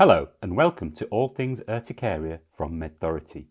Hello 0.00 0.28
and 0.40 0.56
welcome 0.56 0.92
to 0.92 1.04
All 1.08 1.28
Things 1.28 1.60
Urticaria 1.68 2.38
from 2.56 2.80
MedThority. 2.80 3.48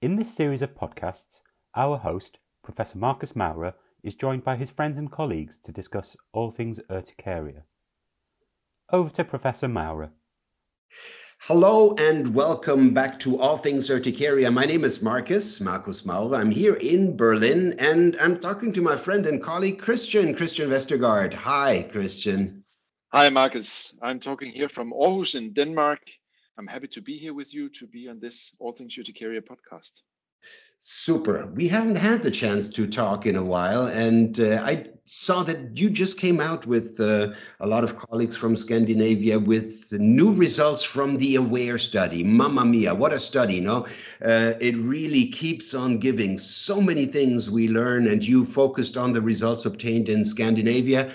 In 0.00 0.16
this 0.16 0.34
series 0.34 0.60
of 0.60 0.74
podcasts, 0.74 1.38
our 1.76 1.98
host, 1.98 2.38
Professor 2.64 2.98
Marcus 2.98 3.36
Maurer, 3.36 3.74
is 4.02 4.16
joined 4.16 4.42
by 4.42 4.56
his 4.56 4.72
friends 4.72 4.98
and 4.98 5.08
colleagues 5.08 5.60
to 5.60 5.70
discuss 5.70 6.16
all 6.32 6.50
things 6.50 6.80
urticaria. 6.90 7.62
Over 8.90 9.10
to 9.10 9.22
Professor 9.22 9.68
Maurer. 9.68 10.10
Hello 11.42 11.94
and 11.96 12.34
welcome 12.34 12.92
back 12.92 13.20
to 13.20 13.40
All 13.40 13.56
Things 13.56 13.88
Urticaria. 13.88 14.50
My 14.50 14.64
name 14.64 14.82
is 14.82 15.00
Marcus, 15.00 15.60
Marcus 15.60 16.04
Maurer. 16.04 16.38
I'm 16.38 16.50
here 16.50 16.74
in 16.74 17.16
Berlin 17.16 17.76
and 17.78 18.16
I'm 18.20 18.40
talking 18.40 18.72
to 18.72 18.82
my 18.82 18.96
friend 18.96 19.26
and 19.26 19.40
colleague 19.40 19.78
Christian, 19.78 20.34
Christian 20.34 20.68
Vestergaard. 20.68 21.32
Hi, 21.32 21.88
Christian. 21.92 22.61
Hi, 23.14 23.28
Marcus. 23.28 23.92
I'm 24.00 24.18
talking 24.18 24.50
here 24.50 24.70
from 24.70 24.90
Aarhus 24.90 25.34
in 25.34 25.52
Denmark. 25.52 26.00
I'm 26.56 26.66
happy 26.66 26.88
to 26.88 27.02
be 27.02 27.18
here 27.18 27.34
with 27.34 27.52
you 27.52 27.68
to 27.68 27.86
be 27.86 28.08
on 28.08 28.18
this 28.18 28.52
All 28.58 28.72
Things 28.72 28.96
Urticaria 28.96 29.42
podcast. 29.42 30.00
Super. 30.78 31.46
We 31.54 31.68
haven't 31.68 31.98
had 31.98 32.22
the 32.22 32.30
chance 32.30 32.70
to 32.70 32.86
talk 32.86 33.26
in 33.26 33.36
a 33.36 33.42
while, 33.42 33.88
and 33.88 34.40
uh, 34.40 34.62
I 34.64 34.86
saw 35.04 35.42
that 35.42 35.76
you 35.78 35.90
just 35.90 36.18
came 36.18 36.40
out 36.40 36.66
with 36.66 36.98
uh, 37.00 37.34
a 37.60 37.66
lot 37.66 37.84
of 37.84 37.98
colleagues 37.98 38.34
from 38.34 38.56
Scandinavia 38.56 39.38
with 39.38 39.92
new 39.92 40.32
results 40.32 40.82
from 40.82 41.18
the 41.18 41.34
AWARE 41.36 41.78
study. 41.78 42.24
Mamma 42.24 42.64
mia, 42.64 42.94
what 42.94 43.12
a 43.12 43.20
study, 43.20 43.60
no? 43.60 43.84
Uh, 44.24 44.54
it 44.58 44.74
really 44.76 45.26
keeps 45.26 45.74
on 45.74 45.98
giving 45.98 46.38
so 46.38 46.80
many 46.80 47.04
things 47.04 47.50
we 47.50 47.68
learn, 47.68 48.06
and 48.06 48.24
you 48.24 48.42
focused 48.46 48.96
on 48.96 49.12
the 49.12 49.20
results 49.20 49.66
obtained 49.66 50.08
in 50.08 50.24
Scandinavia 50.24 51.12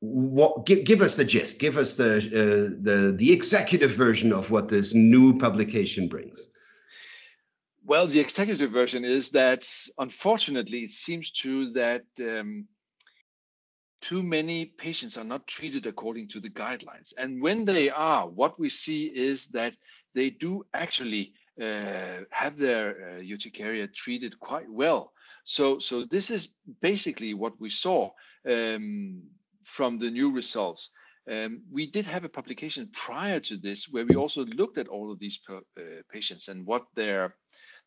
what 0.00 0.64
give, 0.64 0.84
give 0.84 1.00
us 1.00 1.16
the 1.16 1.24
gist 1.24 1.58
give 1.58 1.76
us 1.76 1.96
the 1.96 2.16
uh, 2.16 2.76
the 2.82 3.14
the 3.16 3.32
executive 3.32 3.90
version 3.92 4.32
of 4.32 4.50
what 4.50 4.68
this 4.68 4.94
new 4.94 5.36
publication 5.36 6.08
brings. 6.08 6.50
Well 7.84 8.06
the 8.06 8.20
executive 8.20 8.70
version 8.70 9.04
is 9.04 9.30
that 9.30 9.68
unfortunately 9.98 10.80
it 10.84 10.92
seems 10.92 11.30
to 11.42 11.72
that 11.72 12.04
um, 12.20 12.66
too 14.00 14.22
many 14.22 14.66
patients 14.66 15.16
are 15.16 15.24
not 15.24 15.48
treated 15.48 15.86
according 15.86 16.28
to 16.28 16.38
the 16.38 16.50
guidelines. 16.50 17.12
And 17.18 17.42
when 17.42 17.64
they 17.64 17.90
are 17.90 18.28
what 18.28 18.58
we 18.58 18.70
see 18.70 19.06
is 19.06 19.46
that 19.46 19.76
they 20.14 20.30
do 20.30 20.64
actually 20.74 21.32
uh, 21.60 22.22
have 22.30 22.56
their 22.56 22.90
uh, 22.90 23.22
urticaria 23.22 23.88
treated 23.92 24.38
quite 24.38 24.70
well. 24.70 25.12
So 25.42 25.80
so 25.80 26.04
this 26.04 26.30
is 26.30 26.50
basically 26.80 27.34
what 27.34 27.58
we 27.58 27.70
saw 27.70 28.10
um, 28.48 29.22
from 29.68 29.98
the 29.98 30.10
new 30.10 30.32
results. 30.32 30.90
Um, 31.30 31.62
we 31.70 31.90
did 31.90 32.06
have 32.06 32.24
a 32.24 32.28
publication 32.28 32.88
prior 32.92 33.38
to 33.40 33.56
this 33.56 33.88
where 33.88 34.06
we 34.06 34.16
also 34.16 34.46
looked 34.46 34.78
at 34.78 34.88
all 34.88 35.12
of 35.12 35.18
these 35.18 35.38
per, 35.46 35.58
uh, 35.58 36.02
patients 36.10 36.48
and 36.48 36.66
what 36.66 36.86
their 36.94 37.36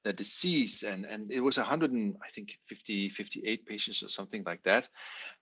their 0.04 0.14
disease 0.14 0.84
and 0.84 1.06
and 1.06 1.32
it 1.32 1.42
was 1.42 1.58
100 1.58 1.92
and 1.92 2.16
I 2.26 2.30
think 2.30 2.50
50 2.68 3.10
58 3.10 3.66
patients 3.66 4.04
or 4.04 4.10
something 4.10 4.44
like 4.46 4.64
that. 4.64 4.90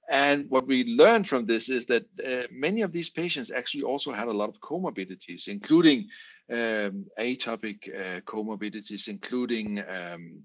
And 0.09 0.49
what 0.49 0.65
we 0.67 0.83
learned 0.83 1.27
from 1.27 1.45
this 1.45 1.69
is 1.69 1.85
that 1.85 2.05
uh, 2.25 2.47
many 2.51 2.81
of 2.81 2.91
these 2.91 3.09
patients 3.09 3.51
actually 3.51 3.83
also 3.83 4.11
had 4.11 4.27
a 4.27 4.39
lot 4.41 4.49
of 4.49 4.59
comorbidities, 4.61 5.47
including 5.47 6.07
um, 6.51 7.05
atopic 7.19 7.79
uh, 7.87 8.21
comorbidities, 8.21 9.07
including 9.07 9.83
um, 9.87 10.43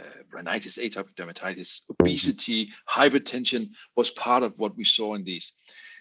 uh, 0.00 0.04
rhinitis, 0.32 0.78
atopic 0.78 1.14
dermatitis, 1.16 1.82
obesity, 1.90 2.72
hypertension 2.88 3.70
was 3.96 4.10
part 4.10 4.42
of 4.42 4.52
what 4.58 4.76
we 4.76 4.84
saw 4.84 5.14
in 5.14 5.24
these. 5.24 5.52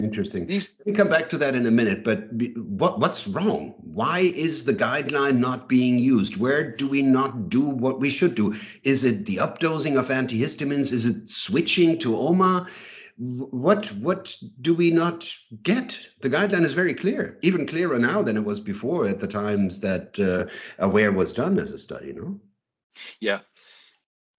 Interesting. 0.02 0.48
These, 0.48 0.82
me 0.86 0.94
come 0.94 1.08
back 1.08 1.30
to 1.30 1.38
that 1.38 1.56
in 1.56 1.66
a 1.66 1.72
minute, 1.72 2.04
but 2.04 2.28
what, 2.58 3.00
what's 3.00 3.28
wrong? 3.28 3.76
Why 3.78 4.20
is 4.20 4.66
the 4.66 4.74
guideline 4.74 5.38
not 5.38 5.70
being 5.70 5.98
used? 5.98 6.38
Where 6.38 6.76
do 6.76 6.88
we 6.88 7.02
not 7.02 7.50
do 7.50 7.62
what 7.62 8.00
we 8.00 8.10
should 8.10 8.36
do? 8.36 8.56
Is 8.84 9.04
it 9.04 9.26
the 9.26 9.38
updosing 9.38 9.98
of 9.98 10.08
antihistamines? 10.08 10.92
Is 10.92 11.06
it 11.06 11.30
switching 11.30 12.00
to 12.00 12.18
OMA? 12.18 12.68
What 13.18 13.86
what 13.94 14.36
do 14.62 14.74
we 14.74 14.90
not 14.90 15.32
get? 15.62 16.00
The 16.22 16.30
guideline 16.30 16.66
is 16.66 16.74
very 16.74 16.96
clear, 16.96 17.38
even 17.44 17.68
clearer 17.68 18.00
now 18.00 18.24
than 18.24 18.36
it 18.36 18.44
was 18.44 18.60
before 18.60 19.06
at 19.08 19.20
the 19.20 19.28
times 19.28 19.80
that 19.82 20.20
uh, 20.20 20.52
AWARE 20.84 21.12
was 21.12 21.32
done 21.32 21.60
as 21.60 21.72
a 21.72 21.78
study. 21.78 22.12
No. 22.14 22.42
Yeah, 23.20 23.40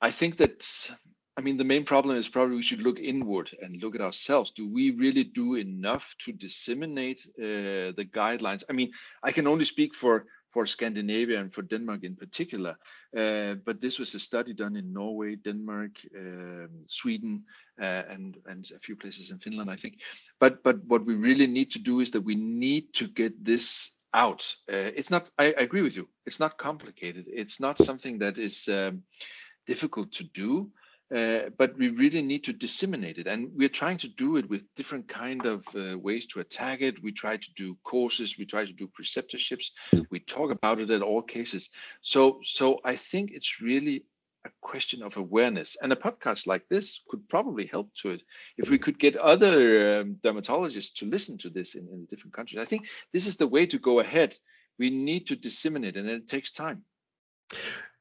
I 0.04 0.10
think 0.10 0.36
that 0.36 0.90
I 1.38 1.40
mean 1.40 1.56
the 1.56 1.70
main 1.72 1.84
problem 1.84 2.18
is 2.18 2.28
probably 2.28 2.56
we 2.56 2.62
should 2.62 2.82
look 2.82 3.00
inward 3.00 3.50
and 3.62 3.82
look 3.82 3.94
at 3.94 4.02
ourselves. 4.02 4.50
Do 4.50 4.68
we 4.68 4.90
really 4.90 5.24
do 5.24 5.54
enough 5.54 6.14
to 6.24 6.32
disseminate 6.32 7.20
uh, 7.38 7.96
the 7.96 8.06
guidelines? 8.12 8.64
I 8.68 8.74
mean, 8.74 8.92
I 9.22 9.32
can 9.32 9.46
only 9.46 9.64
speak 9.64 9.94
for 9.94 10.26
for 10.52 10.66
Scandinavia 10.66 11.40
and 11.40 11.52
for 11.52 11.62
Denmark 11.62 12.04
in 12.04 12.16
particular. 12.16 12.76
Uh, 13.16 13.54
but 13.66 13.80
this 13.80 13.98
was 13.98 14.14
a 14.14 14.20
study 14.20 14.52
done 14.52 14.76
in 14.76 14.92
Norway, 14.92 15.36
Denmark, 15.36 15.92
um, 16.16 16.84
Sweden, 16.86 17.44
uh, 17.80 18.02
and 18.14 18.36
and 18.46 18.70
a 18.76 18.78
few 18.78 18.96
places 18.96 19.30
in 19.30 19.38
Finland, 19.38 19.70
I 19.70 19.76
think. 19.76 19.94
But 20.38 20.62
but 20.62 20.76
what 20.84 21.06
we 21.06 21.14
really 21.14 21.46
need 21.46 21.70
to 21.72 21.82
do 21.90 22.00
is 22.00 22.10
that 22.10 22.26
we 22.26 22.34
need 22.34 22.92
to 22.92 23.06
get 23.08 23.44
this 23.44 23.90
out. 24.12 24.56
Uh, 24.72 24.92
it's 24.98 25.10
not. 25.10 25.30
I, 25.38 25.46
I, 25.46 25.62
agree 25.62 25.82
with 25.82 25.96
you. 25.96 26.08
It's 26.26 26.40
not 26.40 26.58
complicated. 26.58 27.24
It's 27.26 27.58
not 27.58 27.78
something 27.78 28.20
that 28.20 28.38
is. 28.38 28.68
Um, 28.68 29.02
difficult 29.66 30.12
to 30.12 30.24
do, 30.24 30.70
uh, 31.14 31.50
but 31.58 31.76
we 31.76 31.88
really 31.88 32.22
need 32.22 32.42
to 32.44 32.52
disseminate 32.52 33.18
it. 33.18 33.26
And 33.26 33.50
we're 33.54 33.68
trying 33.68 33.98
to 33.98 34.08
do 34.08 34.36
it 34.36 34.48
with 34.48 34.74
different 34.74 35.06
kind 35.06 35.44
of 35.46 35.64
uh, 35.74 35.98
ways 35.98 36.26
to 36.26 36.40
attack 36.40 36.80
it. 36.80 37.02
We 37.02 37.12
try 37.12 37.36
to 37.36 37.54
do 37.54 37.76
courses, 37.84 38.38
we 38.38 38.46
try 38.46 38.64
to 38.64 38.72
do 38.72 38.88
preceptorships, 38.88 39.70
we 40.10 40.20
talk 40.20 40.50
about 40.50 40.80
it 40.80 40.90
at 40.90 41.02
all 41.02 41.22
cases. 41.22 41.70
So, 42.02 42.40
so 42.42 42.80
I 42.84 42.96
think 42.96 43.30
it's 43.32 43.60
really 43.60 44.04
a 44.46 44.50
question 44.60 45.02
of 45.02 45.16
awareness. 45.16 45.76
And 45.80 45.92
a 45.92 45.96
podcast 45.96 46.46
like 46.46 46.68
this 46.68 47.00
could 47.08 47.28
probably 47.28 47.66
help 47.66 47.94
to 48.02 48.10
it. 48.10 48.22
If 48.56 48.70
we 48.70 48.78
could 48.78 48.98
get 48.98 49.16
other 49.16 50.00
um, 50.00 50.16
dermatologists 50.22 50.94
to 50.94 51.06
listen 51.06 51.38
to 51.38 51.50
this 51.50 51.74
in, 51.74 51.86
in 51.88 52.06
different 52.06 52.34
countries, 52.34 52.60
I 52.60 52.64
think 52.64 52.86
this 53.12 53.26
is 53.26 53.36
the 53.36 53.46
way 53.46 53.66
to 53.66 53.78
go 53.78 54.00
ahead. 54.00 54.36
We 54.78 54.90
need 54.90 55.28
to 55.28 55.36
disseminate, 55.36 55.96
and 55.96 56.08
it 56.08 56.28
takes 56.28 56.50
time. 56.50 56.82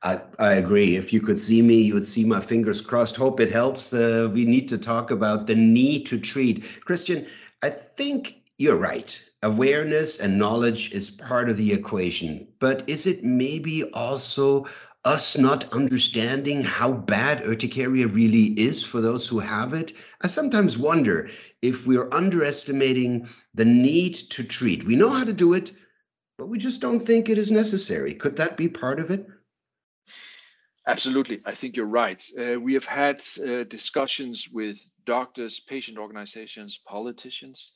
I, 0.03 0.21
I 0.37 0.55
agree. 0.55 0.97
If 0.97 1.13
you 1.13 1.21
could 1.21 1.39
see 1.39 1.61
me, 1.61 1.81
you 1.81 1.93
would 1.93 2.05
see 2.05 2.25
my 2.25 2.41
fingers 2.41 2.81
crossed. 2.81 3.15
Hope 3.15 3.39
it 3.39 3.49
helps. 3.49 3.93
Uh, 3.93 4.29
we 4.33 4.43
need 4.43 4.67
to 4.67 4.77
talk 4.77 5.11
about 5.11 5.47
the 5.47 5.55
need 5.55 6.05
to 6.07 6.19
treat. 6.19 6.65
Christian, 6.83 7.25
I 7.61 7.69
think 7.69 8.35
you're 8.57 8.75
right. 8.75 9.17
Awareness 9.43 10.19
and 10.19 10.37
knowledge 10.37 10.91
is 10.91 11.09
part 11.09 11.49
of 11.49 11.55
the 11.55 11.71
equation. 11.71 12.45
But 12.59 12.83
is 12.89 13.05
it 13.05 13.23
maybe 13.23 13.83
also 13.93 14.67
us 15.05 15.37
not 15.37 15.71
understanding 15.73 16.63
how 16.63 16.91
bad 16.91 17.41
urticaria 17.45 18.07
really 18.07 18.53
is 18.59 18.83
for 18.83 18.99
those 18.99 19.25
who 19.25 19.39
have 19.39 19.73
it? 19.73 19.93
I 20.21 20.27
sometimes 20.27 20.77
wonder 20.77 21.29
if 21.61 21.87
we're 21.87 22.09
underestimating 22.11 23.27
the 23.53 23.65
need 23.65 24.15
to 24.31 24.43
treat. 24.43 24.83
We 24.83 24.97
know 24.97 25.09
how 25.09 25.23
to 25.23 25.33
do 25.33 25.53
it, 25.53 25.71
but 26.37 26.49
we 26.49 26.57
just 26.57 26.81
don't 26.81 27.05
think 27.05 27.29
it 27.29 27.37
is 27.37 27.51
necessary. 27.51 28.13
Could 28.13 28.35
that 28.35 28.57
be 28.57 28.67
part 28.67 28.99
of 28.99 29.09
it? 29.09 29.29
Absolutely. 30.85 31.41
I 31.45 31.55
think 31.55 31.77
you're 31.77 31.85
right. 31.85 32.21
Uh, 32.37 32.59
we 32.59 32.73
have 32.73 32.85
had 32.85 33.23
uh, 33.39 33.63
discussions 33.63 34.49
with 34.51 34.83
doctors, 35.05 35.61
patient 35.61 35.97
organizations, 35.97 36.79
politicians. 36.85 37.71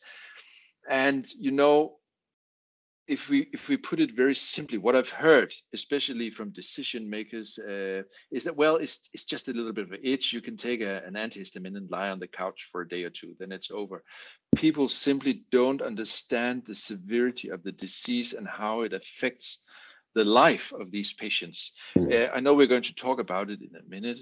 And, 0.89 1.25
you 1.39 1.51
know, 1.51 1.97
if 3.07 3.29
we 3.29 3.47
if 3.53 3.69
we 3.69 3.77
put 3.77 4.01
it 4.01 4.11
very 4.15 4.35
simply, 4.35 4.77
what 4.77 4.95
I've 4.95 5.09
heard, 5.09 5.53
especially 5.73 6.29
from 6.29 6.49
decision 6.49 7.09
makers, 7.09 7.57
uh, 7.57 8.03
is 8.31 8.43
that 8.43 8.57
well, 8.57 8.75
it's 8.75 9.09
it's 9.13 9.23
just 9.23 9.47
a 9.47 9.53
little 9.53 9.71
bit 9.71 9.85
of 9.85 9.93
an 9.93 10.01
itch. 10.03 10.33
You 10.33 10.41
can 10.41 10.57
take 10.57 10.81
a, 10.81 11.01
an 11.05 11.13
antihistamine 11.13 11.77
and 11.77 11.89
lie 11.89 12.09
on 12.09 12.19
the 12.19 12.27
couch 12.27 12.67
for 12.69 12.81
a 12.81 12.87
day 12.87 13.03
or 13.03 13.09
two, 13.09 13.33
then 13.39 13.53
it's 13.53 13.71
over. 13.71 14.03
People 14.57 14.89
simply 14.89 15.45
don't 15.51 15.81
understand 15.81 16.65
the 16.65 16.75
severity 16.75 17.49
of 17.49 17.63
the 17.63 17.71
disease 17.71 18.33
and 18.33 18.47
how 18.47 18.81
it 18.81 18.91
affects 18.91 19.59
the 20.17 20.25
life 20.25 20.73
of 20.81 20.89
these 20.89 21.13
patients. 21.13 21.73
Mm. 21.95 22.09
Uh, 22.11 22.29
I 22.35 22.39
know 22.39 22.55
we're 22.55 22.73
going 22.75 22.89
to 22.89 22.95
talk 22.95 23.19
about 23.19 23.51
it 23.51 23.59
in 23.61 23.73
a 23.75 23.87
minute, 23.87 24.19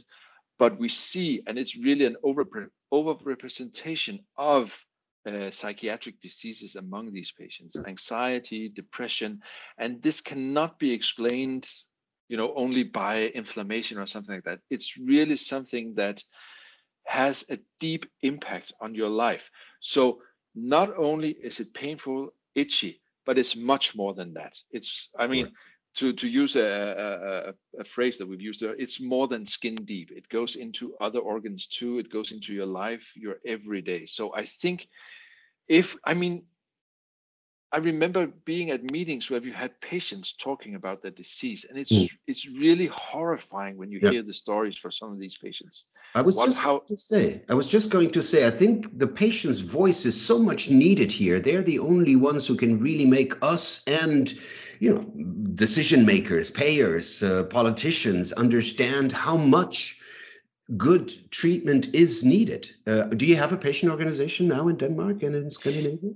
but 0.59 0.77
we 0.77 0.89
see, 0.89 1.41
and 1.47 1.57
it's 1.57 1.77
really 1.87 2.05
an 2.05 2.17
over 2.21 2.45
overrepresentation 2.93 4.19
of 4.37 4.77
uh, 5.25 5.49
psychiatric 5.51 6.19
diseases 6.21 6.75
among 6.75 7.13
these 7.13 7.31
patients, 7.31 7.79
anxiety, 7.87 8.69
depression, 8.69 9.39
and 9.77 10.01
this 10.01 10.19
cannot 10.21 10.77
be 10.79 10.91
explained, 10.91 11.65
you 12.27 12.37
know, 12.37 12.53
only 12.55 12.83
by 12.83 13.13
inflammation 13.41 13.97
or 13.97 14.07
something 14.07 14.35
like 14.35 14.43
that. 14.43 14.59
It's 14.69 14.97
really 14.97 15.37
something 15.37 15.95
that 15.95 16.17
has 17.05 17.45
a 17.49 17.57
deep 17.79 18.05
impact 18.21 18.73
on 18.81 18.95
your 18.95 19.09
life. 19.09 19.49
So 19.79 20.21
not 20.53 20.89
only 20.97 21.31
is 21.31 21.59
it 21.59 21.73
painful, 21.73 22.33
itchy, 22.53 23.01
but 23.25 23.37
it's 23.37 23.55
much 23.55 23.95
more 23.95 24.13
than 24.13 24.33
that. 24.33 24.53
It's, 24.71 25.09
I 25.17 25.27
mean, 25.27 25.51
to 25.95 26.13
to 26.13 26.27
use 26.27 26.55
a, 26.55 27.53
a, 27.77 27.79
a, 27.79 27.83
phrase 27.83 28.17
that 28.17 28.27
we've 28.27 28.41
used 28.41 28.59
there, 28.59 28.75
it's 28.75 28.99
more 28.99 29.27
than 29.27 29.45
skin 29.45 29.75
deep. 29.75 30.11
It 30.11 30.29
goes 30.29 30.55
into 30.55 30.95
other 30.99 31.19
organs 31.19 31.67
too. 31.67 31.99
It 31.99 32.11
goes 32.11 32.31
into 32.31 32.53
your 32.53 32.65
life, 32.65 33.11
your 33.15 33.37
everyday. 33.45 34.05
So 34.05 34.33
I 34.35 34.45
think 34.45 34.87
if 35.67 35.95
I 36.03 36.13
mean, 36.13 36.43
I 37.75 37.79
remember 37.79 38.27
being 38.45 38.69
at 38.71 38.89
meetings 38.89 39.29
where 39.29 39.41
you 39.41 39.51
had 39.51 39.77
patients 39.81 40.31
talking 40.31 40.75
about 40.75 41.01
their 41.01 41.11
disease, 41.11 41.65
and 41.67 41.77
it's 41.77 41.91
mm. 41.91 42.09
it's 42.25 42.47
really 42.47 42.85
horrifying 42.85 43.75
when 43.75 43.91
you 43.91 43.99
yeah. 44.01 44.11
hear 44.11 44.23
the 44.23 44.33
stories 44.33 44.77
for 44.77 44.89
some 44.89 45.11
of 45.11 45.19
these 45.19 45.35
patients. 45.37 45.87
I 46.15 46.21
was 46.21 46.37
what, 46.37 46.45
just 46.45 46.59
how, 46.59 46.77
to 46.87 46.95
say, 46.95 47.41
I 47.49 47.53
was 47.53 47.67
just 47.67 47.89
going 47.89 48.11
to 48.11 48.23
say, 48.23 48.47
I 48.47 48.49
think 48.49 48.97
the 48.97 49.07
patient's 49.07 49.59
voice 49.59 50.05
is 50.05 50.15
so 50.29 50.39
much 50.39 50.69
needed 50.69 51.11
here. 51.11 51.37
They're 51.37 51.67
the 51.73 51.79
only 51.79 52.15
ones 52.15 52.47
who 52.47 52.55
can 52.55 52.79
really 52.79 53.05
make 53.05 53.33
us 53.41 53.83
and 53.87 54.33
you 54.79 54.93
know 54.93 55.01
decision 55.53 56.05
makers, 56.05 56.49
payers, 56.49 57.21
uh, 57.23 57.43
politicians 57.43 58.31
understand 58.43 59.11
how 59.11 59.35
much 59.35 59.99
good 60.77 61.29
treatment 61.29 61.93
is 61.93 62.23
needed. 62.23 62.71
Uh, 62.87 63.03
do 63.19 63.25
you 63.25 63.35
have 63.35 63.51
a 63.51 63.57
patient 63.57 63.91
organization 63.91 64.47
now 64.47 64.69
in 64.69 64.77
Denmark 64.77 65.23
and 65.23 65.35
in 65.35 65.49
Scandinavia? 65.49 66.13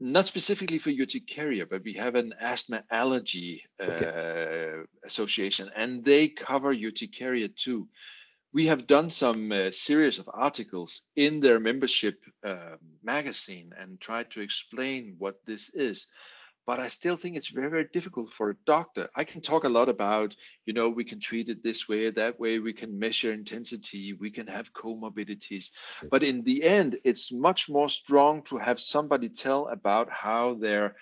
Not 0.00 0.26
specifically 0.26 0.78
for 0.78 0.90
urticaria, 0.90 1.66
but 1.66 1.82
we 1.82 1.94
have 1.94 2.14
an 2.14 2.32
asthma 2.40 2.84
allergy 2.90 3.64
okay. 3.80 4.82
uh, 4.82 4.84
association, 5.04 5.70
and 5.76 6.04
they 6.04 6.28
cover 6.28 6.72
urticaria 6.72 7.48
too. 7.48 7.88
We 8.52 8.66
have 8.66 8.86
done 8.86 9.10
some 9.10 9.52
uh, 9.52 9.70
series 9.72 10.18
of 10.18 10.30
articles 10.32 11.02
in 11.16 11.40
their 11.40 11.60
membership 11.60 12.24
uh, 12.44 12.76
magazine 13.02 13.72
and 13.78 14.00
tried 14.00 14.30
to 14.30 14.40
explain 14.40 15.16
what 15.18 15.36
this 15.46 15.68
is 15.74 16.06
but 16.68 16.78
I 16.78 16.88
still 16.88 17.16
think 17.16 17.34
it's 17.34 17.48
very, 17.48 17.70
very 17.70 17.88
difficult 17.94 18.30
for 18.30 18.50
a 18.50 18.56
doctor. 18.66 19.08
I 19.16 19.24
can 19.24 19.40
talk 19.40 19.64
a 19.64 19.70
lot 19.70 19.88
about, 19.88 20.36
you 20.66 20.74
know, 20.74 20.90
we 20.90 21.02
can 21.02 21.18
treat 21.18 21.48
it 21.48 21.62
this 21.62 21.88
way, 21.88 22.10
that 22.10 22.38
way, 22.38 22.58
we 22.58 22.74
can 22.74 22.98
measure 22.98 23.32
intensity, 23.32 24.12
we 24.12 24.30
can 24.30 24.46
have 24.48 24.74
comorbidities. 24.74 25.70
But 26.10 26.22
in 26.22 26.44
the 26.44 26.62
end, 26.62 26.98
it's 27.06 27.32
much 27.32 27.70
more 27.70 27.88
strong 27.88 28.42
to 28.50 28.58
have 28.58 28.80
somebody 28.80 29.30
tell 29.30 29.68
about 29.68 30.10
how 30.10 30.58
their 30.60 30.96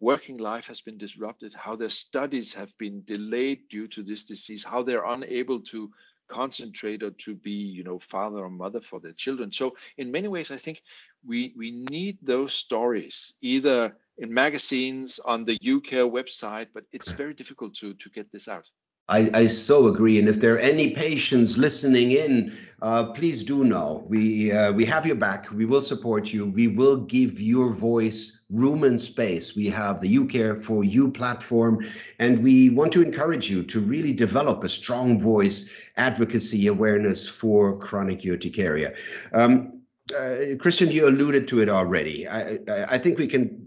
working 0.00 0.38
life 0.38 0.66
has 0.66 0.80
been 0.80 0.98
disrupted, 0.98 1.54
how 1.54 1.76
their 1.76 1.88
studies 2.06 2.52
have 2.54 2.76
been 2.78 3.04
delayed 3.04 3.68
due 3.70 3.86
to 3.86 4.02
this 4.02 4.24
disease, 4.24 4.64
how 4.64 4.82
they're 4.82 5.06
unable 5.06 5.60
to 5.60 5.88
concentrate 6.26 7.04
or 7.04 7.12
to 7.26 7.36
be, 7.36 7.52
you 7.52 7.84
know, 7.84 8.00
father 8.00 8.38
or 8.38 8.50
mother 8.50 8.80
for 8.80 8.98
their 8.98 9.12
children. 9.12 9.52
So 9.52 9.76
in 9.98 10.10
many 10.10 10.26
ways, 10.26 10.50
I 10.50 10.56
think 10.56 10.82
we 11.24 11.54
we 11.56 11.70
need 11.70 12.18
those 12.22 12.54
stories 12.54 13.34
either 13.40 13.96
in 14.22 14.32
magazines 14.32 15.20
on 15.24 15.44
the 15.44 15.58
UCare 15.58 16.10
website, 16.10 16.68
but 16.72 16.84
it's 16.92 17.10
very 17.10 17.34
difficult 17.34 17.74
to 17.74 17.92
to 17.94 18.08
get 18.10 18.32
this 18.32 18.48
out. 18.48 18.66
I, 19.08 19.28
I 19.34 19.46
so 19.48 19.88
agree. 19.88 20.20
And 20.20 20.28
if 20.28 20.38
there 20.38 20.54
are 20.54 20.58
any 20.58 20.90
patients 20.90 21.58
listening 21.58 22.12
in, 22.12 22.56
uh, 22.82 23.12
please 23.12 23.42
do 23.42 23.64
know 23.64 24.04
we 24.08 24.52
uh, 24.52 24.72
we 24.72 24.84
have 24.84 25.04
your 25.04 25.16
back. 25.16 25.50
We 25.50 25.66
will 25.66 25.80
support 25.80 26.32
you. 26.32 26.46
We 26.46 26.68
will 26.68 26.96
give 26.96 27.40
your 27.40 27.70
voice 27.70 28.44
room 28.48 28.84
and 28.84 29.02
space. 29.02 29.56
We 29.56 29.66
have 29.66 30.00
the 30.00 30.16
UCare 30.16 30.62
for 30.62 30.84
You 30.84 31.10
platform, 31.10 31.84
and 32.20 32.42
we 32.44 32.70
want 32.70 32.92
to 32.92 33.02
encourage 33.02 33.50
you 33.50 33.64
to 33.64 33.80
really 33.80 34.12
develop 34.12 34.62
a 34.62 34.68
strong 34.68 35.18
voice, 35.18 35.68
advocacy, 35.96 36.68
awareness 36.68 37.28
for 37.28 37.76
chronic 37.76 38.24
urticaria. 38.24 38.94
Um, 39.32 39.82
uh, 40.18 40.56
Christian, 40.58 40.90
you 40.90 41.08
alluded 41.08 41.46
to 41.48 41.60
it 41.60 41.68
already. 41.68 42.28
I, 42.28 42.58
I 42.88 42.98
think 42.98 43.18
we 43.18 43.26
can 43.26 43.61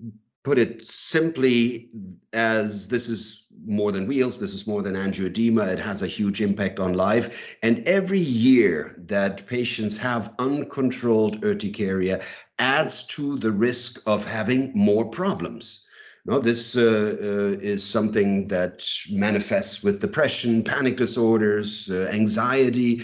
put 0.46 0.60
it 0.60 0.88
simply 0.88 1.90
as 2.34 2.88
this 2.88 3.10
is 3.10 3.48
more 3.66 3.92
than 3.92 4.06
wheals, 4.06 4.40
this 4.40 4.54
is 4.54 4.68
more 4.68 4.84
than 4.84 4.94
angioedema. 4.94 5.68
It 5.68 5.80
has 5.80 6.04
a 6.04 6.08
huge 6.08 6.40
impact 6.40 6.80
on 6.80 6.94
life. 6.94 7.58
And 7.64 7.80
every 7.88 8.20
year 8.20 8.94
that 9.08 9.48
patients 9.48 9.98
have 9.98 10.34
uncontrolled 10.38 11.44
urticaria 11.44 12.22
adds 12.60 13.04
to 13.16 13.38
the 13.38 13.52
risk 13.52 14.02
of 14.06 14.24
having 14.24 14.72
more 14.76 15.04
problems. 15.04 15.82
No, 16.26 16.38
this 16.38 16.78
uh, 16.78 16.82
uh, 16.82 17.60
is 17.60 17.84
something 17.84 18.48
that 18.50 18.88
manifests 19.10 19.82
with 19.82 20.00
depression, 20.00 20.64
panic 20.64 20.96
disorders, 20.96 21.90
uh, 21.90 22.08
anxiety, 22.12 23.04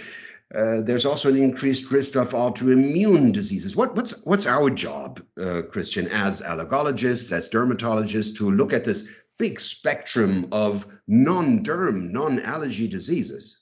uh, 0.55 0.81
there's 0.81 1.05
also 1.05 1.29
an 1.29 1.37
increased 1.37 1.91
risk 1.91 2.15
of 2.15 2.31
autoimmune 2.31 3.31
diseases. 3.31 3.75
What, 3.75 3.95
what's 3.95 4.23
what's 4.25 4.45
our 4.45 4.69
job, 4.69 5.21
uh, 5.39 5.61
Christian, 5.69 6.07
as 6.07 6.41
allergologists, 6.41 7.31
as 7.31 7.49
dermatologists, 7.49 8.35
to 8.37 8.51
look 8.51 8.73
at 8.73 8.85
this 8.85 9.07
big 9.39 9.59
spectrum 9.59 10.47
of 10.51 10.85
non-derm, 11.07 12.11
non-allergy 12.11 12.87
diseases? 12.87 13.59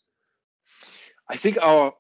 I 1.30 1.38
think 1.38 1.58
our 1.62 1.94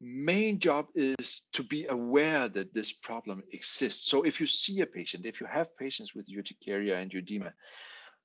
main 0.00 0.60
job 0.60 0.86
is 0.94 1.42
to 1.52 1.62
be 1.62 1.86
aware 1.86 2.48
that 2.48 2.72
this 2.72 2.92
problem 2.92 3.42
exists. 3.52 4.08
So 4.08 4.22
if 4.22 4.40
you 4.40 4.46
see 4.46 4.80
a 4.80 4.86
patient, 4.86 5.26
if 5.26 5.40
you 5.40 5.46
have 5.46 5.76
patients 5.76 6.14
with 6.14 6.28
urticaria 6.28 6.96
and 6.96 7.10
angioedema, 7.10 7.52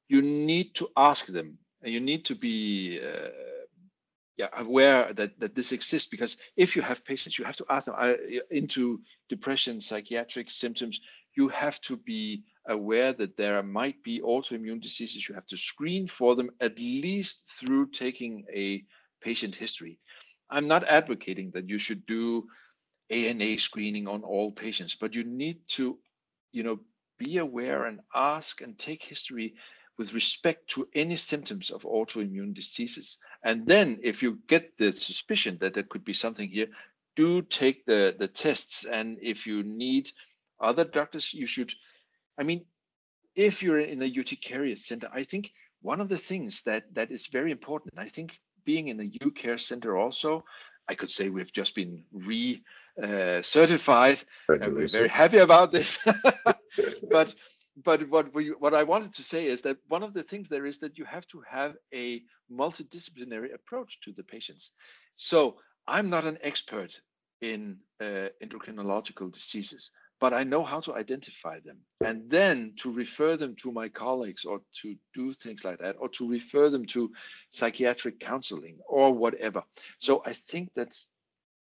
you 0.07 0.21
need 0.21 0.75
to 0.75 0.89
ask 0.97 1.25
them, 1.27 1.57
and 1.81 1.91
you 1.93 1.99
need 1.99 2.25
to 2.25 2.35
be 2.35 2.99
uh, 3.01 3.29
yeah, 4.37 4.47
aware 4.57 5.13
that, 5.13 5.39
that 5.39 5.55
this 5.55 5.71
exists 5.71 6.09
because 6.09 6.37
if 6.55 6.75
you 6.75 6.81
have 6.81 7.05
patients, 7.05 7.37
you 7.37 7.45
have 7.45 7.57
to 7.57 7.65
ask 7.69 7.85
them 7.85 7.95
uh, 7.97 8.13
into 8.49 9.01
depression, 9.29 9.81
psychiatric 9.81 10.49
symptoms, 10.49 11.01
you 11.35 11.47
have 11.49 11.79
to 11.81 11.97
be 11.97 12.43
aware 12.67 13.13
that 13.13 13.37
there 13.37 13.61
might 13.63 14.01
be 14.03 14.21
autoimmune 14.21 14.81
diseases. 14.81 15.27
You 15.27 15.35
have 15.35 15.47
to 15.47 15.57
screen 15.57 16.07
for 16.07 16.35
them 16.35 16.49
at 16.59 16.79
least 16.79 17.49
through 17.59 17.91
taking 17.91 18.45
a 18.53 18.83
patient 19.21 19.55
history. 19.55 19.99
I'm 20.49 20.67
not 20.67 20.87
advocating 20.87 21.51
that 21.51 21.69
you 21.69 21.77
should 21.77 22.05
do 22.05 22.47
ANA 23.09 23.57
screening 23.57 24.07
on 24.07 24.23
all 24.23 24.51
patients, 24.51 24.95
but 24.95 25.13
you 25.13 25.23
need 25.23 25.59
to, 25.69 25.97
you 26.51 26.63
know, 26.63 26.79
be 27.17 27.37
aware 27.37 27.85
and 27.85 27.99
ask 28.15 28.61
and 28.61 28.77
take 28.77 29.03
history 29.03 29.53
with 29.97 30.13
respect 30.13 30.67
to 30.69 30.87
any 30.95 31.15
symptoms 31.15 31.69
of 31.69 31.83
autoimmune 31.83 32.53
diseases. 32.53 33.17
And 33.43 33.65
then 33.65 33.99
if 34.01 34.23
you 34.23 34.39
get 34.47 34.77
the 34.77 34.91
suspicion 34.91 35.57
that 35.61 35.73
there 35.73 35.83
could 35.83 36.03
be 36.03 36.13
something 36.13 36.49
here, 36.49 36.67
do 37.15 37.41
take 37.41 37.85
the, 37.85 38.15
the 38.17 38.27
tests. 38.27 38.85
And 38.85 39.17
if 39.21 39.45
you 39.45 39.63
need 39.63 40.11
other 40.59 40.85
doctors, 40.85 41.33
you 41.33 41.45
should, 41.45 41.73
I 42.37 42.43
mean, 42.43 42.65
if 43.35 43.61
you're 43.61 43.79
in 43.79 44.01
a 44.01 44.11
urticaria 44.11 44.77
center, 44.77 45.09
I 45.13 45.23
think 45.23 45.51
one 45.81 46.01
of 46.01 46.09
the 46.09 46.17
things 46.17 46.63
that 46.63 46.83
that 46.93 47.11
is 47.11 47.27
very 47.27 47.51
important, 47.51 47.93
I 47.97 48.07
think 48.07 48.39
being 48.65 48.89
in 48.89 48.99
a 48.99 49.25
UCare 49.25 49.59
center 49.59 49.97
also, 49.97 50.43
I 50.87 50.95
could 50.95 51.11
say 51.11 51.29
we've 51.29 51.53
just 51.53 51.75
been 51.75 52.03
re 52.11 52.61
uh, 53.01 53.41
certified. 53.41 54.21
And 54.49 54.73
we're 54.73 54.87
very 54.87 55.07
happy 55.07 55.37
about 55.37 55.71
this. 55.71 56.05
but 57.09 57.33
but 57.77 58.07
what 58.09 58.33
we 58.33 58.49
what 58.49 58.73
I 58.73 58.83
wanted 58.83 59.13
to 59.13 59.23
say 59.23 59.45
is 59.45 59.61
that 59.61 59.77
one 59.87 60.03
of 60.03 60.13
the 60.13 60.23
things 60.23 60.49
there 60.49 60.65
is 60.65 60.79
that 60.79 60.97
you 60.97 61.05
have 61.05 61.27
to 61.27 61.41
have 61.49 61.75
a 61.93 62.21
multidisciplinary 62.51 63.53
approach 63.53 63.99
to 64.01 64.11
the 64.11 64.23
patients. 64.23 64.73
So 65.15 65.57
I'm 65.87 66.09
not 66.09 66.25
an 66.25 66.37
expert 66.41 66.99
in 67.41 67.77
uh, 67.99 68.29
endocrinological 68.43 69.31
diseases, 69.33 69.91
but 70.19 70.33
I 70.33 70.43
know 70.43 70.63
how 70.63 70.79
to 70.81 70.95
identify 70.95 71.59
them 71.59 71.79
and 72.03 72.29
then 72.29 72.73
to 72.77 72.91
refer 72.91 73.35
them 73.35 73.55
to 73.57 73.71
my 73.71 73.89
colleagues 73.89 74.45
or 74.45 74.61
to 74.81 74.95
do 75.13 75.33
things 75.33 75.63
like 75.63 75.79
that 75.79 75.95
or 75.99 76.09
to 76.09 76.29
refer 76.29 76.69
them 76.69 76.85
to 76.87 77.11
psychiatric 77.49 78.19
counseling 78.19 78.77
or 78.87 79.13
whatever. 79.13 79.63
So 79.99 80.21
I 80.25 80.33
think 80.33 80.69
that's 80.75 81.07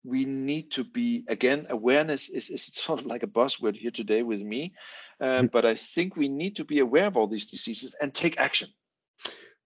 we 0.04 0.26
need 0.26 0.72
to 0.72 0.84
be 0.84 1.24
again 1.28 1.68
awareness 1.70 2.30
is, 2.30 2.50
is 2.50 2.66
sort 2.74 3.00
of 3.00 3.06
like 3.06 3.24
a 3.24 3.28
buzzword 3.28 3.76
here 3.76 3.92
today 3.92 4.24
with 4.24 4.42
me 4.42 4.74
uh, 5.22 5.44
but 5.44 5.66
i 5.66 5.76
think 5.76 6.16
we 6.16 6.30
need 6.30 6.56
to 6.56 6.64
be 6.64 6.80
aware 6.80 7.06
of 7.06 7.18
all 7.18 7.28
these 7.28 7.48
diseases 7.48 7.96
and 8.02 8.14
take 8.14 8.40
action. 8.40 8.70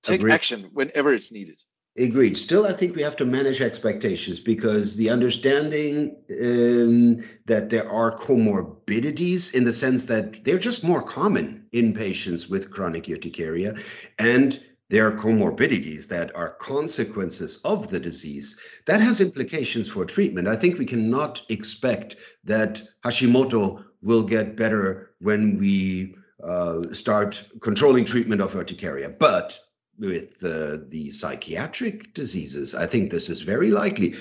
Take 0.02 0.20
Agreed. 0.20 0.34
action 0.34 0.70
whenever 0.74 1.13
it's 1.13 1.32
needed. 1.32 1.62
Agreed. 1.98 2.36
Still 2.36 2.66
i 2.66 2.74
think 2.74 2.96
we 2.96 3.04
have 3.04 3.16
to 3.18 3.25
manage 3.25 3.62
expectations 3.62 4.40
because 4.40 4.98
the 4.98 5.10
understanding 5.10 6.16
um, 6.42 7.24
that 7.46 7.70
there 7.70 7.90
are 7.90 8.12
comorbidities 8.12 9.54
in 9.54 9.63
the 9.63 9.72
sense 9.72 10.06
that 10.06 10.44
they're 10.44 10.58
just 10.58 10.84
more 10.84 11.04
common 11.04 11.66
in 11.72 11.94
patients 11.94 12.50
with 12.50 12.72
chronic 12.72 13.08
urticaria 13.08 13.75
and 14.18 14.60
there 14.93 15.07
are 15.07 15.12
comorbidities 15.12 16.07
that 16.07 16.29
are 16.35 16.51
consequences 16.59 17.59
of 17.65 17.89
the 17.89 18.00
disease. 18.00 18.55
That 18.85 19.01
has 19.01 19.19
implications 19.19 19.89
for 19.89 20.05
treatment. 20.05 20.47
I 20.47 20.55
think 20.55 20.77
we 20.77 20.85
cannot 20.85 21.43
expect 21.50 22.15
that 22.43 22.79
Hashimoto 23.03 23.83
will 24.03 24.21
get 24.21 24.55
better 24.55 25.09
when 25.19 25.57
we 25.57 26.13
uh, 26.43 26.91
start 26.91 27.43
controlling 27.62 28.05
treatment 28.05 28.39
of 28.39 28.53
urticaria. 28.53 29.09
But 29.09 29.57
with 29.97 30.35
uh, 30.43 30.85
the 30.89 31.09
psychiatric 31.09 32.13
diseases, 32.13 32.75
I 32.75 32.85
think 32.85 33.09
this 33.09 33.29
is 33.29 33.41
very 33.41 33.71
likely. 33.71 34.13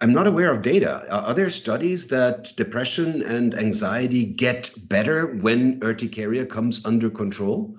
I'm 0.00 0.14
not 0.14 0.26
aware 0.26 0.50
of 0.50 0.62
data. 0.62 1.04
Are 1.10 1.34
there 1.34 1.50
studies 1.50 2.08
that 2.08 2.50
depression 2.56 3.20
and 3.26 3.54
anxiety 3.54 4.24
get 4.24 4.72
better 4.88 5.36
when 5.36 5.80
urticaria 5.82 6.46
comes 6.46 6.82
under 6.86 7.10
control? 7.10 7.76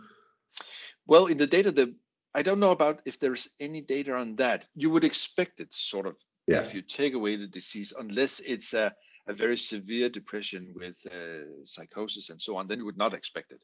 Well, 1.07 1.25
in 1.25 1.37
the 1.37 1.47
data 1.47 1.71
that 1.71 1.89
I 2.35 2.41
don't 2.41 2.59
know 2.59 2.71
about 2.71 3.01
if 3.05 3.17
there's 3.17 3.47
any 3.61 3.79
data 3.79 4.13
on 4.13 4.35
that. 4.35 4.67
You 4.75 4.89
would 4.89 5.05
expect 5.05 5.61
it, 5.61 5.73
sort 5.73 6.05
of, 6.05 6.17
yeah. 6.47 6.59
if 6.59 6.73
you 6.73 6.81
take 6.81 7.13
away 7.13 7.37
the 7.37 7.47
disease, 7.47 7.93
unless 7.97 8.41
it's 8.41 8.73
a, 8.73 8.93
a 9.27 9.33
very 9.33 9.57
severe 9.57 10.09
depression 10.09 10.73
with 10.75 10.97
uh, 11.07 11.63
psychosis 11.63 12.29
and 12.29 12.41
so 12.41 12.57
on, 12.57 12.67
then 12.67 12.79
you 12.79 12.85
would 12.85 12.97
not 12.97 13.13
expect 13.13 13.53
it. 13.53 13.61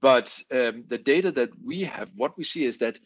But 0.00 0.36
um, 0.50 0.84
the 0.88 0.98
data 0.98 1.30
that 1.32 1.50
we 1.64 1.82
have, 1.84 2.10
what 2.16 2.36
we 2.36 2.42
see 2.42 2.64
is 2.64 2.78
that 2.78 2.98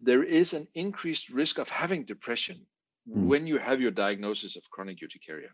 there 0.00 0.22
is 0.22 0.54
an 0.54 0.68
increased 0.74 1.28
risk 1.30 1.58
of 1.58 1.68
having 1.68 2.04
depression 2.04 2.64
mm. 3.08 3.26
when 3.26 3.48
you 3.48 3.58
have 3.58 3.80
your 3.80 3.90
diagnosis 3.90 4.54
of 4.54 4.70
chronic 4.70 4.98
urticaria. 5.02 5.50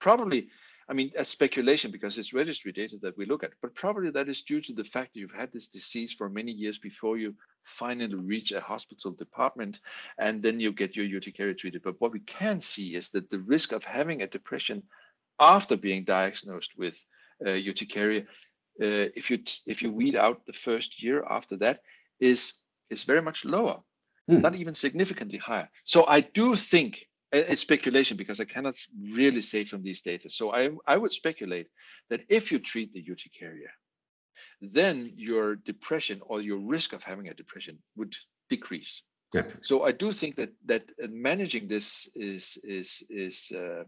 Probably, 0.00 0.48
I 0.88 0.94
mean, 0.94 1.12
a 1.18 1.26
speculation 1.26 1.90
because 1.90 2.16
it's 2.16 2.32
registry 2.32 2.72
data 2.72 2.96
that 3.02 3.18
we 3.18 3.26
look 3.26 3.44
at, 3.44 3.52
but 3.60 3.74
probably 3.74 4.10
that 4.12 4.30
is 4.30 4.40
due 4.40 4.62
to 4.62 4.72
the 4.72 4.84
fact 4.84 5.12
that 5.12 5.20
you've 5.20 5.40
had 5.42 5.52
this 5.52 5.68
disease 5.68 6.14
for 6.14 6.30
many 6.30 6.52
years 6.52 6.78
before 6.78 7.18
you 7.18 7.34
finally 7.64 8.14
reach 8.14 8.52
a 8.52 8.60
hospital 8.60 9.10
department 9.12 9.80
and 10.18 10.42
then 10.42 10.60
you 10.60 10.72
get 10.72 10.96
your 10.96 11.06
urticaria 11.06 11.54
treated. 11.54 11.82
But 11.82 12.00
what 12.00 12.12
we 12.12 12.20
can 12.20 12.60
see 12.60 12.94
is 12.94 13.10
that 13.10 13.30
the 13.30 13.40
risk 13.40 13.72
of 13.72 13.84
having 13.84 14.22
a 14.22 14.26
depression 14.26 14.82
after 15.40 15.76
being 15.76 16.04
diagnosed 16.04 16.72
with 16.76 17.04
uh, 17.44 17.50
urticaria, 17.50 18.22
uh, 18.82 19.10
if 19.16 19.30
you 19.30 19.38
if 19.66 19.82
you 19.82 19.92
weed 19.92 20.16
out 20.16 20.46
the 20.46 20.52
first 20.52 21.02
year 21.02 21.24
after 21.28 21.56
that, 21.56 21.80
is 22.20 22.52
is 22.90 23.04
very 23.04 23.22
much 23.22 23.44
lower, 23.44 23.80
hmm. 24.28 24.40
not 24.40 24.54
even 24.54 24.74
significantly 24.74 25.38
higher. 25.38 25.68
So 25.84 26.06
I 26.06 26.20
do 26.20 26.56
think 26.56 27.06
it's 27.32 27.62
speculation 27.62 28.16
because 28.16 28.38
I 28.38 28.44
cannot 28.44 28.76
really 29.10 29.42
say 29.42 29.64
from 29.64 29.82
these 29.82 30.02
data. 30.02 30.30
So 30.30 30.52
I 30.52 30.70
I 30.86 30.96
would 30.96 31.12
speculate 31.12 31.68
that 32.10 32.20
if 32.28 32.52
you 32.52 32.58
treat 32.58 32.92
the 32.92 33.04
urticaria, 33.10 33.70
then 34.60 35.12
your 35.16 35.56
depression 35.56 36.20
or 36.26 36.40
your 36.40 36.58
risk 36.58 36.92
of 36.92 37.04
having 37.04 37.28
a 37.28 37.34
depression 37.34 37.78
would 37.96 38.14
decrease. 38.48 39.02
Yeah. 39.32 39.42
So 39.62 39.84
I 39.84 39.92
do 39.92 40.12
think 40.12 40.36
that 40.36 40.52
that 40.66 40.82
uh, 41.02 41.08
managing 41.10 41.68
this 41.68 42.08
is 42.14 42.56
is 42.62 43.02
is 43.08 43.50
uh, 43.52 43.84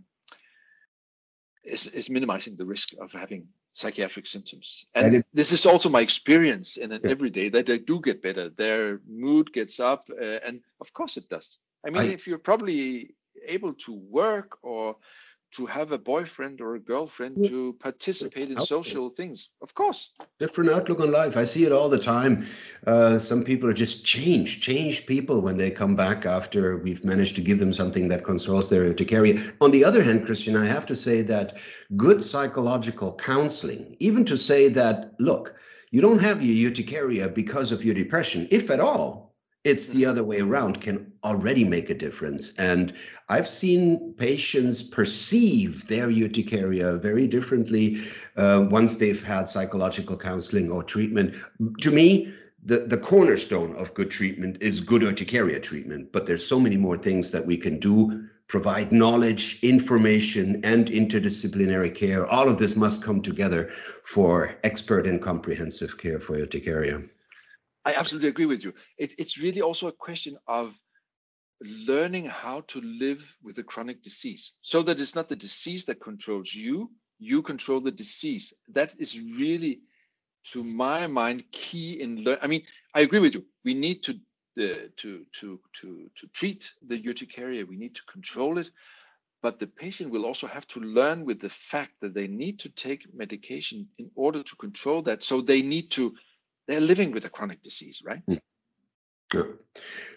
is, 1.64 1.86
is 1.86 2.10
minimizing 2.10 2.56
the 2.56 2.66
risk 2.66 2.88
of 3.00 3.12
having 3.12 3.48
psychiatric 3.72 4.26
symptoms. 4.26 4.86
And, 4.94 5.06
and 5.06 5.14
it, 5.16 5.26
this 5.34 5.52
is 5.52 5.66
also 5.66 5.88
my 5.88 6.00
experience 6.00 6.76
in 6.76 6.92
an 6.92 7.00
yeah. 7.04 7.10
everyday 7.10 7.48
that 7.50 7.66
they 7.66 7.78
do 7.78 8.00
get 8.00 8.22
better. 8.22 8.48
Their 8.48 9.00
mood 9.06 9.52
gets 9.52 9.78
up, 9.78 10.08
uh, 10.10 10.38
and 10.46 10.60
of 10.80 10.92
course 10.92 11.16
it 11.16 11.28
does. 11.28 11.58
I 11.86 11.90
mean, 11.90 12.02
I, 12.10 12.12
if 12.12 12.26
you're 12.26 12.38
probably 12.38 13.14
able 13.46 13.75
to 13.75 13.92
work 13.92 14.58
or 14.62 14.96
to 15.56 15.66
have 15.66 15.92
a 15.92 15.98
boyfriend 15.98 16.60
or 16.60 16.75
a 16.75 16.80
girlfriend 16.80 17.36
yeah. 17.38 17.48
to 17.48 17.72
participate 17.80 18.50
in 18.50 18.60
social 18.60 19.08
things. 19.08 19.48
Of 19.62 19.75
course. 19.75 20.10
Different 20.38 20.70
outlook 20.70 21.00
on 21.00 21.10
life. 21.10 21.36
I 21.36 21.44
see 21.44 21.64
it 21.64 21.72
all 21.72 21.88
the 21.88 21.98
time. 21.98 22.46
Uh, 22.86 23.18
some 23.18 23.44
people 23.44 23.68
are 23.68 23.75
just 23.75 24.04
changed 24.04 24.62
changed 24.62 25.06
people 25.06 25.40
when 25.40 25.56
they 25.56 25.70
come 25.70 25.94
back 25.94 26.26
after 26.26 26.76
we've 26.78 27.04
managed 27.04 27.34
to 27.36 27.40
give 27.40 27.58
them 27.58 27.72
something 27.72 28.08
that 28.08 28.25
controls 28.25 28.68
their 28.68 28.84
urticaria. 28.84 29.54
On 29.60 29.70
the 29.70 29.84
other 29.84 30.02
hand 30.02 30.25
christian 30.25 30.56
i 30.56 30.64
have 30.64 30.86
to 30.86 30.96
say 30.96 31.22
that 31.22 31.56
good 31.96 32.22
psychological 32.22 33.14
counseling 33.14 33.96
even 34.00 34.25
to 34.25 34.36
say 34.36 34.68
that 34.68 35.14
look 35.18 35.54
you 35.90 36.00
don't 36.00 36.20
have 36.20 36.42
your 36.42 36.70
urticaria 36.70 37.28
because 37.28 37.72
of 37.72 37.84
your 37.84 37.94
depression 37.94 38.48
if 38.50 38.70
at 38.70 38.80
all 38.80 39.25
it's 39.66 39.88
the 39.88 40.06
other 40.06 40.23
way 40.23 40.38
around 40.38 40.80
can 40.80 41.12
already 41.25 41.64
make 41.64 41.90
a 41.90 41.94
difference. 42.06 42.54
And 42.54 42.92
i've 43.28 43.49
seen 43.49 44.14
patients 44.16 44.80
perceive 44.80 45.88
their 45.88 46.08
urticaria 46.08 46.92
very 47.08 47.26
differently 47.26 48.00
uh, 48.37 48.68
once 48.70 48.96
they've 48.96 49.26
had 49.26 49.49
psychological 49.49 50.16
counseling 50.16 50.70
or 50.70 50.85
treatment. 50.85 51.35
To 51.80 51.90
me 51.90 52.32
the, 52.62 52.78
the 52.78 52.96
cornerstone 52.96 53.75
of 53.76 53.94
good 53.94 54.11
treatment 54.11 54.56
is 54.61 54.80
good 54.80 55.02
urticaria 55.02 55.58
treatment 55.61 56.12
but 56.12 56.26
there's 56.26 56.46
so 56.46 56.61
many 56.61 56.76
more 56.76 56.96
things 56.96 57.32
that 57.32 57.44
we 57.44 57.56
can 57.56 57.80
do. 57.80 58.28
Provide 58.46 58.92
knowledge 58.92 59.58
information 59.62 60.61
and 60.64 60.87
interdisciplinary 60.87 61.92
care. 61.92 62.25
All 62.28 62.49
of 62.49 62.58
this 62.58 62.76
must 62.76 63.02
come 63.02 63.20
together 63.20 63.70
for 64.04 64.56
expert 64.62 65.08
and 65.08 65.20
comprehensive 65.20 65.99
care 65.99 66.20
for 66.20 66.37
urticaria 66.37 67.02
I 67.87 67.95
absolutely 67.95 68.28
agree 68.28 68.47
with 68.47 68.64
you. 68.64 68.75
It, 68.99 69.14
it's 69.16 69.38
really 69.38 69.62
also 69.62 69.87
a 69.87 69.93
question 69.93 70.37
of 70.49 70.76
learning 71.62 72.26
how 72.26 72.62
to 72.62 72.81
live 72.81 73.23
with 73.45 73.57
a 73.59 73.62
chronic 73.62 74.02
disease 74.02 74.52
so 74.61 74.83
that 74.83 75.00
it's 75.00 75.14
not 75.14 75.28
the 75.28 75.37
disease 75.37 75.85
that 75.85 76.00
controls 76.00 76.52
you, 76.52 76.90
you 77.21 77.43
control 77.43 77.81
the 77.81 77.93
disease. 77.93 78.52
That 78.75 78.95
is 78.99 79.21
really, 79.38 79.83
to 80.52 80.64
my 80.64 81.07
mind, 81.07 81.45
key 81.52 82.00
in 82.00 82.25
learn. 82.25 82.38
I 82.43 82.49
mean, 82.49 82.62
I 82.93 83.02
agree 83.02 83.21
with 83.21 83.35
you. 83.35 83.45
We 83.64 83.75
need 83.75 84.02
to 84.02 84.12
uh, 84.59 84.88
to 84.97 85.25
to 85.40 85.61
to 85.81 86.11
to 86.16 86.26
treat 86.33 86.73
the 86.88 86.99
urticaria. 86.99 87.64
We 87.64 87.76
need 87.76 87.95
to 87.95 88.02
control 88.11 88.59
it, 88.59 88.71
but 89.43 89.59
the 89.61 89.66
patient 89.66 90.11
will 90.11 90.26
also 90.26 90.47
have 90.47 90.66
to 90.69 90.81
learn 90.81 91.25
with 91.25 91.40
the 91.40 91.50
fact 91.50 91.93
that 92.00 92.14
they 92.14 92.26
need 92.26 92.59
to 92.61 92.69
take 92.71 93.14
medication 93.14 93.88
in 93.99 94.11
order 94.14 94.43
to 94.43 94.57
control 94.57 95.02
that. 95.02 95.23
So 95.23 95.40
they 95.40 95.62
need 95.62 95.90
to 95.93 96.14
they're 96.66 96.80
living 96.80 97.12
with 97.12 97.25
a 97.25 97.30
chronic 97.30 97.62
disease, 97.62 98.02
right? 98.04 98.23
Hmm. 98.26 98.35
Yeah. 99.35 99.42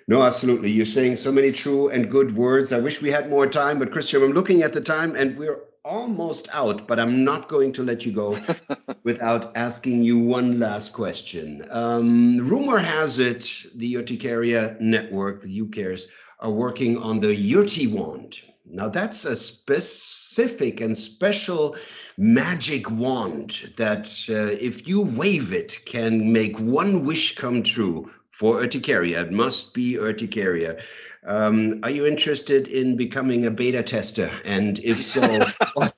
No, 0.08 0.24
absolutely. 0.24 0.72
You're 0.72 0.86
saying 0.86 1.16
so 1.18 1.32
many 1.32 1.52
true 1.52 1.90
and 1.90 2.10
good 2.10 2.36
words. 2.36 2.72
I 2.72 2.80
wish 2.80 3.02
we 3.02 3.12
had 3.12 3.30
more 3.30 3.46
time, 3.48 3.80
but 3.80 3.92
Christian, 3.92 4.24
I'm 4.24 4.32
looking 4.32 4.64
at 4.64 4.74
the 4.74 4.82
time 4.82 5.16
and 5.16 5.38
we're 5.38 5.62
almost 5.86 6.48
out, 6.54 6.88
but 6.88 7.00
I'm 7.00 7.24
not 7.24 7.48
going 7.48 7.72
to 7.74 7.84
let 7.84 8.06
you 8.06 8.12
go 8.12 8.38
without 9.04 9.56
asking 9.56 10.04
you 10.04 10.18
one 10.20 10.60
last 10.60 10.94
question. 10.94 11.66
Um, 11.70 12.38
rumor 12.40 12.78
has 12.78 13.18
it 13.18 13.66
the 13.76 13.96
Urticaria 13.96 14.78
Network, 14.80 15.42
the 15.42 15.62
UCARES, 15.62 16.08
are 16.40 16.52
working 16.52 16.98
on 16.98 17.20
the 17.20 17.36
Yurti 17.36 17.92
wand. 17.92 18.40
Now, 18.66 18.90
that's 18.90 19.26
a 19.26 19.36
specific 19.36 20.80
and 20.82 20.96
special 20.96 21.76
magic 22.20 22.92
wand 22.92 23.72
that, 23.78 24.08
uh, 24.30 24.54
if 24.62 24.86
you 24.88 25.04
wave 25.18 25.54
it, 25.54 25.80
can 25.86 26.34
make 26.34 26.60
one 26.60 27.06
wish 27.06 27.36
come 27.36 27.64
true 27.64 28.12
for 28.32 28.62
urticaria. 28.62 29.22
It 29.22 29.32
must 29.32 29.74
be 29.74 29.98
urticaria. 29.98 30.82
Um, 31.26 31.80
are 31.84 31.90
you 31.90 32.06
interested 32.06 32.68
in 32.68 32.98
becoming 32.98 33.46
a 33.46 33.52
beta 33.52 33.82
tester? 33.82 34.30
And 34.44 34.80
if 34.80 35.04
so, 35.04 35.46
what, 35.76 35.96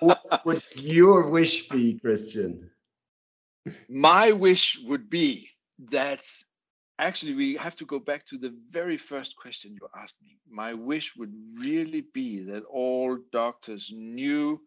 what 0.00 0.42
would 0.44 0.62
your 0.74 1.30
wish 1.30 1.68
be, 1.70 1.98
Christian? 1.98 2.70
My 3.88 4.30
wish 4.32 4.78
would 4.84 5.08
be 5.08 5.48
that 5.90 6.30
actually 6.98 7.34
we 7.34 7.56
have 7.56 7.76
to 7.76 7.84
go 7.84 7.98
back 7.98 8.26
to 8.26 8.38
the 8.38 8.54
very 8.70 8.96
first 8.96 9.36
question 9.36 9.72
you 9.72 9.88
asked 9.96 10.16
me. 10.22 10.38
My 10.48 10.74
wish 10.74 11.14
would 11.16 11.32
really 11.58 12.06
be 12.12 12.40
that 12.44 12.64
all 12.64 13.18
doctors 13.32 13.92
knew 13.94 14.60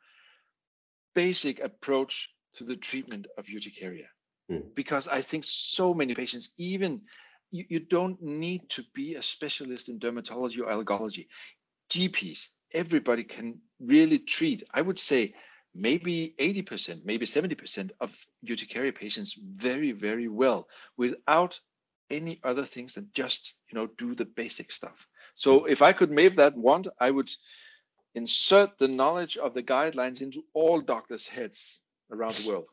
basic 1.15 1.59
approach 1.59 2.29
to 2.53 2.63
the 2.63 2.75
treatment 2.75 3.27
of 3.37 3.45
urticaria 3.45 4.07
mm. 4.51 4.63
because 4.75 5.07
i 5.07 5.21
think 5.21 5.43
so 5.45 5.93
many 5.93 6.13
patients 6.15 6.51
even 6.57 7.01
you, 7.51 7.65
you 7.69 7.79
don't 7.79 8.21
need 8.21 8.69
to 8.69 8.83
be 8.93 9.15
a 9.15 9.21
specialist 9.21 9.89
in 9.89 9.99
dermatology 9.99 10.59
or 10.59 10.67
allergology. 10.71 11.27
Gps 11.91 12.49
everybody 12.73 13.23
can 13.23 13.59
really 13.79 14.19
treat 14.19 14.63
i 14.73 14.81
would 14.81 14.99
say 14.99 15.33
maybe 15.75 16.35
80% 16.39 17.05
maybe 17.05 17.25
70% 17.25 17.91
of 17.99 18.15
urticaria 18.47 18.93
patients 18.93 19.33
very 19.33 19.91
very 19.91 20.27
well 20.27 20.67
without 20.97 21.59
any 22.09 22.39
other 22.43 22.65
things 22.65 22.93
than 22.93 23.09
just 23.13 23.55
you 23.71 23.77
know 23.77 23.87
do 23.97 24.15
the 24.15 24.25
basic 24.25 24.71
stuff 24.71 25.07
so 25.35 25.65
if 25.65 25.81
i 25.81 25.93
could 25.93 26.13
wave 26.13 26.35
that 26.35 26.55
wand 26.57 26.89
i 26.99 27.11
would 27.11 27.29
insert 28.15 28.77
the 28.77 28.87
knowledge 28.87 29.37
of 29.37 29.53
the 29.53 29.63
guidelines 29.63 30.21
into 30.21 30.43
all 30.53 30.81
doctors 30.81 31.27
heads 31.27 31.81
around 32.11 32.33
the 32.35 32.49
world 32.49 32.65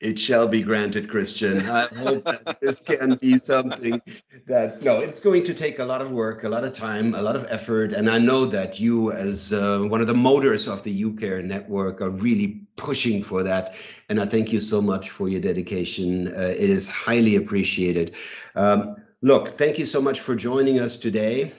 it 0.00 0.16
shall 0.16 0.46
be 0.46 0.62
granted, 0.62 1.10
Christian. 1.10 1.68
I 1.68 1.86
hope 1.86 2.24
that 2.24 2.60
this 2.60 2.82
can 2.82 3.16
be 3.16 3.36
something 3.36 4.00
that, 4.46 4.80
no, 4.82 5.00
it's 5.00 5.18
going 5.18 5.42
to 5.42 5.54
take 5.54 5.80
a 5.80 5.84
lot 5.84 6.00
of 6.00 6.12
work, 6.12 6.44
a 6.44 6.48
lot 6.48 6.62
of 6.64 6.72
time, 6.72 7.16
a 7.16 7.22
lot 7.22 7.34
of 7.34 7.46
effort. 7.50 7.92
And 7.92 8.08
I 8.08 8.18
know 8.18 8.44
that 8.44 8.78
you, 8.78 9.10
as 9.10 9.52
uh, 9.52 9.80
one 9.80 10.00
of 10.00 10.06
the 10.06 10.14
motors 10.14 10.68
of 10.68 10.84
the 10.84 11.02
UCARE 11.02 11.44
network, 11.44 12.00
are 12.00 12.10
really 12.10 12.67
pushing 12.78 13.22
for 13.22 13.42
that. 13.42 13.74
And 14.08 14.18
I 14.20 14.24
thank 14.24 14.52
you 14.52 14.60
so 14.60 14.80
much 14.80 15.10
for 15.10 15.28
your 15.28 15.40
dedication. 15.40 16.28
Uh, 16.28 16.54
it 16.56 16.70
is 16.70 16.88
highly 16.88 17.36
appreciated. 17.36 18.14
Um, 18.54 18.96
look, 19.20 19.48
thank 19.48 19.78
you 19.78 19.84
so 19.84 20.00
much 20.00 20.20
for 20.20 20.34
joining 20.34 20.80
us 20.80 20.96
today. 20.96 21.52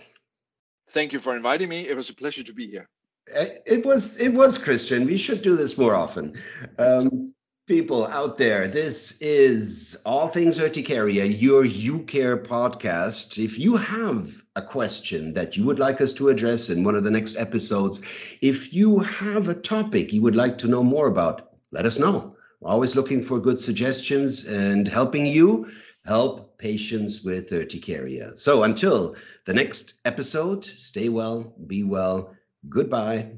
Thank 0.90 1.14
you 1.14 1.20
for 1.20 1.36
inviting 1.36 1.70
me. 1.70 1.88
It 1.88 1.96
was 1.96 2.10
a 2.10 2.16
pleasure 2.16 2.42
to 2.42 2.54
be 2.54 2.68
here. 2.68 2.90
Uh, 3.38 3.46
it 3.68 3.86
was, 3.86 4.20
it 4.20 4.34
was 4.34 4.58
Christian. 4.58 5.06
We 5.06 5.18
should 5.18 5.44
do 5.44 5.56
this 5.56 5.78
more 5.78 5.94
often. 5.94 6.42
Um, 6.80 7.29
people 7.70 8.08
out 8.08 8.40
there, 8.40 8.68
this 8.68 9.22
is 9.22 9.96
All 10.04 10.28
Things 10.28 10.58
Urticaria, 10.58 11.26
your 11.40 11.64
UCare 11.64 12.44
podcast. 12.44 13.38
If 13.38 13.60
you 13.60 13.78
have 13.78 14.44
a 14.56 14.62
question 14.64 15.34
that 15.34 15.56
you 15.56 15.64
would 15.66 15.78
like 15.78 16.02
us 16.02 16.12
to 16.14 16.30
address 16.30 16.72
in 16.72 16.84
one 16.84 16.96
of 16.96 17.04
the 17.04 17.12
next 17.12 17.38
episodes, 17.38 18.02
if 18.42 18.74
you 18.74 18.98
have 19.02 19.48
a 19.50 19.54
topic 19.54 20.12
you 20.12 20.24
would 20.24 20.36
like 20.36 20.58
to 20.58 20.68
know 20.68 20.84
more 20.84 21.06
about, 21.06 21.52
let 21.72 21.86
us 21.86 22.00
know. 22.00 22.36
We're 22.60 22.72
always 22.72 22.96
looking 22.96 23.22
for 23.24 23.38
good 23.38 23.60
suggestions 23.60 24.46
and 24.46 24.88
helping 24.88 25.28
you 25.28 25.72
help 26.08 26.58
patients 26.58 27.24
with 27.24 27.52
urticaria. 27.52 28.36
So 28.36 28.64
until 28.64 29.16
the 29.46 29.54
next 29.54 30.00
episode, 30.06 30.66
stay 30.66 31.10
well, 31.10 31.54
be 31.68 31.84
well. 31.84 32.36
Goodbye. 32.68 33.30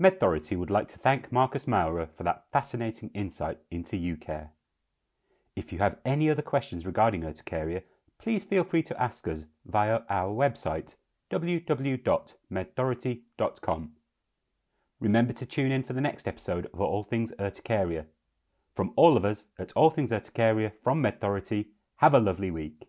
MedThority 0.00 0.56
would 0.56 0.70
like 0.70 0.88
to 0.88 0.98
thank 0.98 1.30
Marcus 1.30 1.68
Maurer 1.68 2.08
for 2.14 2.24
that 2.24 2.46
fascinating 2.52 3.10
insight 3.14 3.58
into 3.70 3.96
UCare. 3.96 4.48
If 5.54 5.72
you 5.72 5.78
have 5.78 5.98
any 6.04 6.28
other 6.28 6.42
questions 6.42 6.84
regarding 6.84 7.24
urticaria, 7.24 7.82
please 8.18 8.42
feel 8.42 8.64
free 8.64 8.82
to 8.82 9.00
ask 9.00 9.28
us 9.28 9.44
via 9.64 10.00
our 10.08 10.34
website 10.34 10.96
www.medthority.com. 11.30 13.90
Remember 15.00 15.32
to 15.32 15.46
tune 15.46 15.70
in 15.70 15.82
for 15.82 15.92
the 15.92 16.00
next 16.00 16.26
episode 16.26 16.66
of 16.72 16.80
All 16.80 17.04
Things 17.04 17.32
Urticaria. 17.38 18.06
From 18.74 18.92
all 18.96 19.16
of 19.16 19.24
us 19.24 19.46
at 19.58 19.72
All 19.76 19.90
Things 19.90 20.10
Urticaria 20.10 20.72
from 20.82 21.02
MedThority, 21.02 21.66
have 21.96 22.14
a 22.14 22.20
lovely 22.20 22.50
week. 22.50 22.88